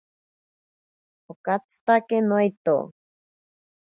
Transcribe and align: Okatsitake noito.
Okatsitake 1.33 2.17
noito. 2.29 2.75